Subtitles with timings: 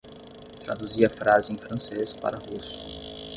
[0.63, 2.79] Traduzia a frase em francês para russo